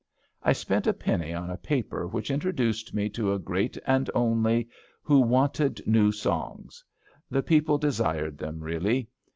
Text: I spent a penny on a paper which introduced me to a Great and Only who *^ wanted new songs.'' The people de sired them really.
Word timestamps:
I 0.41 0.51
spent 0.53 0.87
a 0.87 0.93
penny 0.95 1.31
on 1.31 1.51
a 1.51 1.57
paper 1.61 2.07
which 2.07 2.31
introduced 2.31 2.91
me 2.95 3.07
to 3.09 3.33
a 3.33 3.37
Great 3.37 3.77
and 3.85 4.09
Only 4.15 4.67
who 5.03 5.23
*^ 5.23 5.27
wanted 5.27 5.79
new 5.85 6.11
songs.'' 6.11 6.83
The 7.29 7.43
people 7.43 7.77
de 7.77 7.91
sired 7.91 8.39
them 8.39 8.61
really. 8.61 9.09